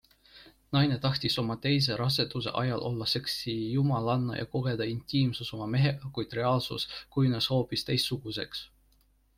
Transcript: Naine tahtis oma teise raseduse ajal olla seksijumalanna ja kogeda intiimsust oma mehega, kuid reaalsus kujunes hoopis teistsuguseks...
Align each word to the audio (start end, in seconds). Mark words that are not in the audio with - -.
Naine 0.75 0.95
tahtis 1.01 1.35
oma 1.41 1.57
teise 1.65 1.97
raseduse 2.01 2.53
ajal 2.61 2.85
olla 2.87 3.09
seksijumalanna 3.11 4.39
ja 4.41 4.49
kogeda 4.57 4.89
intiimsust 4.95 5.57
oma 5.59 5.69
mehega, 5.77 6.13
kuid 6.19 6.35
reaalsus 6.41 6.89
kujunes 7.17 7.53
hoopis 7.55 7.89
teistsuguseks... 7.91 8.69